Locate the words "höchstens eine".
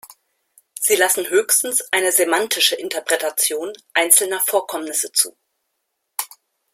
1.29-2.11